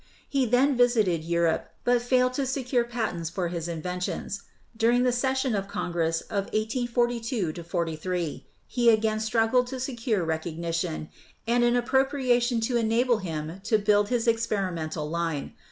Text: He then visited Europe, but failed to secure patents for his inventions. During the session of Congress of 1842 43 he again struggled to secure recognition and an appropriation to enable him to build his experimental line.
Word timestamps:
He 0.27 0.47
then 0.47 0.75
visited 0.75 1.23
Europe, 1.23 1.69
but 1.83 2.01
failed 2.01 2.33
to 2.33 2.47
secure 2.47 2.83
patents 2.83 3.29
for 3.29 3.49
his 3.49 3.67
inventions. 3.67 4.41
During 4.75 5.03
the 5.03 5.11
session 5.11 5.53
of 5.53 5.67
Congress 5.67 6.21
of 6.21 6.45
1842 6.55 7.61
43 7.61 8.43
he 8.65 8.89
again 8.89 9.19
struggled 9.19 9.67
to 9.67 9.79
secure 9.79 10.25
recognition 10.25 11.09
and 11.45 11.63
an 11.63 11.75
appropriation 11.75 12.59
to 12.61 12.77
enable 12.77 13.19
him 13.19 13.61
to 13.65 13.77
build 13.77 14.09
his 14.09 14.27
experimental 14.27 15.07
line. 15.07 15.53